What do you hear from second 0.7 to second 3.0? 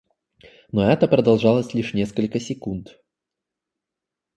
Но это продолжалось лишь несколько секунд.